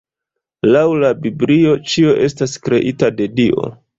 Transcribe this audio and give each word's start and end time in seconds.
Laŭ 0.67 0.81
la 1.03 1.11
Biblio 1.25 1.75
ĉio 1.91 2.17
estas 2.29 2.57
kreita 2.65 3.13
de 3.21 3.31
Dio. 3.41 3.71